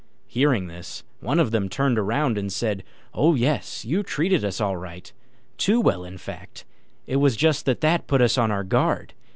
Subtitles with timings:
[0.25, 4.75] Hearing this, one of them turned round and said, "Oh, yes, you treated us all
[4.75, 5.13] right
[5.59, 6.65] too well, in fact;
[7.05, 9.13] it was just that that put us on our guard.